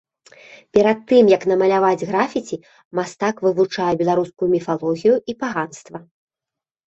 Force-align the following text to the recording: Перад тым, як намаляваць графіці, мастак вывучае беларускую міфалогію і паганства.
Перад 0.75 0.99
тым, 1.11 1.25
як 1.33 1.43
намаляваць 1.51 2.07
графіці, 2.11 2.57
мастак 2.99 3.35
вывучае 3.47 3.91
беларускую 4.01 4.49
міфалогію 4.55 5.15
і 5.33 5.39
паганства. 5.45 5.97